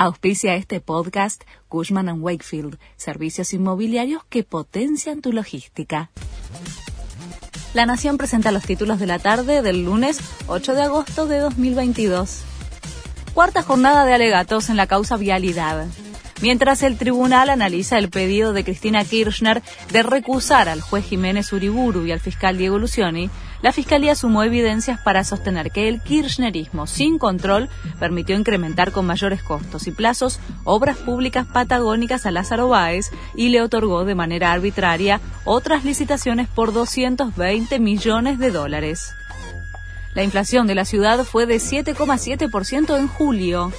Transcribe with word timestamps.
Auspicia 0.00 0.54
este 0.54 0.80
podcast 0.80 1.42
Cushman⁇ 1.66 2.06
Wakefield, 2.20 2.78
servicios 2.96 3.52
inmobiliarios 3.52 4.22
que 4.28 4.44
potencian 4.44 5.20
tu 5.20 5.32
logística. 5.32 6.12
La 7.74 7.84
Nación 7.84 8.16
presenta 8.16 8.52
los 8.52 8.62
títulos 8.62 9.00
de 9.00 9.08
la 9.08 9.18
tarde 9.18 9.60
del 9.60 9.84
lunes 9.84 10.20
8 10.46 10.74
de 10.74 10.82
agosto 10.82 11.26
de 11.26 11.38
2022. 11.40 12.42
Cuarta 13.34 13.64
jornada 13.64 14.04
de 14.04 14.14
alegatos 14.14 14.70
en 14.70 14.76
la 14.76 14.86
causa 14.86 15.16
vialidad 15.16 15.88
mientras 16.40 16.82
el 16.82 16.96
tribunal 16.96 17.50
analiza 17.50 17.98
el 17.98 18.10
pedido 18.10 18.52
de 18.52 18.64
Cristina 18.64 19.04
Kirchner 19.04 19.62
de 19.90 20.02
recusar 20.02 20.68
al 20.68 20.80
juez 20.80 21.04
Jiménez 21.04 21.52
Uriburu 21.52 22.06
y 22.06 22.12
al 22.12 22.20
fiscal 22.20 22.58
Diego 22.58 22.78
Lucioni, 22.78 23.30
la 23.60 23.72
Fiscalía 23.72 24.14
sumó 24.14 24.44
evidencias 24.44 25.00
para 25.00 25.24
sostener 25.24 25.72
que 25.72 25.88
el 25.88 26.00
kirchnerismo 26.00 26.86
sin 26.86 27.18
control 27.18 27.68
permitió 27.98 28.36
incrementar 28.36 28.92
con 28.92 29.06
mayores 29.06 29.42
costos 29.42 29.86
y 29.88 29.90
plazos 29.90 30.38
obras 30.64 30.96
públicas 30.96 31.46
patagónicas 31.46 32.24
a 32.24 32.30
Lázaro 32.30 32.68
Báez 32.68 33.10
y 33.34 33.48
le 33.48 33.62
otorgó 33.62 34.04
de 34.04 34.14
manera 34.14 34.52
arbitraria 34.52 35.20
otras 35.44 35.84
licitaciones 35.84 36.48
por 36.48 36.72
220 36.72 37.80
millones 37.80 38.38
de 38.38 38.50
dólares. 38.50 39.12
La 40.14 40.22
inflación 40.22 40.66
de 40.66 40.74
la 40.74 40.84
ciudad 40.84 41.24
fue 41.24 41.46
de 41.46 41.56
7,7% 41.56 42.98
en 42.98 43.08
julio. 43.08 43.72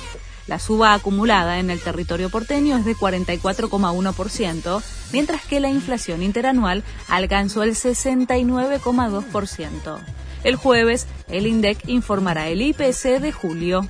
La 0.50 0.58
suba 0.58 0.96
acumulada 0.96 1.60
en 1.60 1.70
el 1.70 1.80
territorio 1.80 2.32
porteño 2.32 2.76
es 2.76 2.84
de 2.84 2.96
44,1%, 2.96 4.82
mientras 5.14 5.46
que 5.46 5.60
la 5.60 5.70
inflación 5.70 6.24
interanual 6.24 6.84
alcanzó 7.08 7.62
el 7.62 7.76
69,2%. 7.76 10.00
El 10.44 10.56
jueves, 10.56 11.06
el 11.28 11.46
INDEC 11.46 11.88
informará 11.88 12.48
el 12.48 12.64
IPC 12.64 13.20
de 13.22 13.32
julio. 13.32 13.88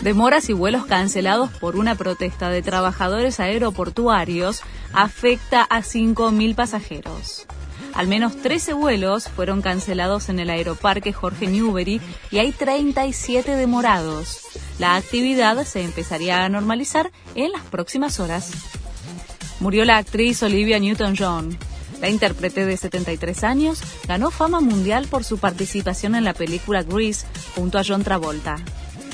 Demoras 0.00 0.50
y 0.50 0.52
vuelos 0.52 0.84
cancelados 0.84 1.50
por 1.52 1.76
una 1.76 1.94
protesta 1.94 2.50
de 2.50 2.60
trabajadores 2.60 3.40
aeroportuarios 3.40 4.60
afecta 4.92 5.62
a 5.62 5.80
5.000 5.80 6.54
pasajeros. 6.54 7.46
Al 7.96 8.08
menos 8.08 8.36
13 8.36 8.74
vuelos 8.74 9.28
fueron 9.28 9.62
cancelados 9.62 10.28
en 10.28 10.38
el 10.38 10.50
aeroparque 10.50 11.14
Jorge 11.14 11.46
Newbery 11.46 12.02
y 12.30 12.38
hay 12.38 12.52
37 12.52 13.56
demorados. 13.56 14.40
La 14.78 14.96
actividad 14.96 15.64
se 15.64 15.82
empezaría 15.82 16.44
a 16.44 16.48
normalizar 16.50 17.10
en 17.34 17.52
las 17.52 17.62
próximas 17.62 18.20
horas. 18.20 18.50
Murió 19.60 19.86
la 19.86 19.96
actriz 19.96 20.42
Olivia 20.42 20.78
Newton-John. 20.78 21.56
La 22.02 22.10
intérprete 22.10 22.66
de 22.66 22.76
73 22.76 23.44
años 23.44 23.80
ganó 24.06 24.30
fama 24.30 24.60
mundial 24.60 25.06
por 25.08 25.24
su 25.24 25.38
participación 25.38 26.14
en 26.14 26.24
la 26.24 26.34
película 26.34 26.82
Grease 26.82 27.26
junto 27.54 27.78
a 27.78 27.82
John 27.86 28.04
Travolta. 28.04 28.58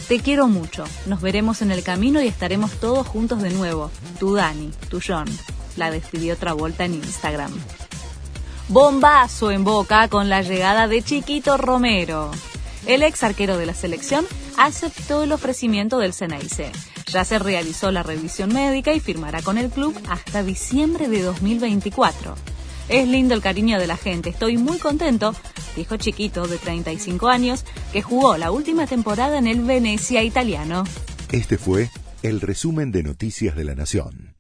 Te 0.09 0.19
quiero 0.19 0.49
mucho, 0.49 0.85
nos 1.07 1.21
veremos 1.21 1.63
en 1.63 1.71
el 1.71 1.85
camino 1.85 2.21
y 2.21 2.27
estaremos 2.27 2.73
todos 2.73 3.07
juntos 3.07 3.41
de 3.43 3.51
nuevo. 3.51 3.93
Tu 4.19 4.35
Dani, 4.35 4.73
tu 4.91 5.01
John. 5.01 5.27
La 5.77 5.93
despidió 5.93 6.37
Travolta 6.37 6.85
en 6.85 6.95
Instagram. 6.95 7.53
Bombazo 8.69 9.51
en 9.51 9.65
boca 9.65 10.09
con 10.09 10.29
la 10.29 10.41
llegada 10.41 10.89
de 10.89 11.03
Chiquito 11.03 11.57
Romero. 11.57 12.31
El 12.87 13.03
ex 13.03 13.23
arquero 13.23 13.59
de 13.59 13.67
la 13.67 13.75
selección 13.75 14.25
aceptó 14.57 15.25
el 15.25 15.33
ofrecimiento 15.33 15.99
del 15.99 16.15
Ceneice. 16.15 16.71
Ya 17.13 17.25
se 17.25 17.39
realizó 17.39 17.91
la 17.91 18.03
revisión 18.03 18.53
médica 18.53 18.93
y 18.93 19.01
firmará 19.01 19.43
con 19.43 19.59
el 19.59 19.69
club 19.69 20.01
hasta 20.09 20.43
diciembre 20.43 21.09
de 21.09 21.23
2024. 21.23 22.35
Es 22.89 23.07
lindo 23.07 23.35
el 23.35 23.43
cariño 23.43 23.79
de 23.79 23.87
la 23.87 23.97
gente, 23.97 24.31
estoy 24.31 24.57
muy 24.57 24.79
contento, 24.79 25.35
dijo 25.77 25.97
Chiquito, 25.97 26.47
de 26.47 26.59
35 26.59 27.29
años, 27.29 27.65
que 27.93 28.03
jugó 28.03 28.37
la 28.37 28.51
última 28.51 28.87
temporada 28.87 29.39
en 29.39 29.47
el 29.47 29.61
Venecia 29.61 30.23
italiano. 30.23 30.85
Este 31.31 31.59
fue 31.59 31.91
el 32.23 32.41
resumen 32.41 32.93
de 32.93 33.03
Noticias 33.03 33.55
de 33.57 33.65
la 33.65 33.75
Nación. 33.75 34.35